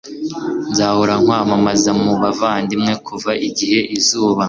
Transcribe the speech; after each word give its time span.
nzahora 0.71 1.13
nkwamamaza 1.21 1.91
mu 2.01 2.13
bavandimwe; 2.21 2.91
kuva 3.07 3.31
igihe 3.47 3.79
izuba 3.97 4.39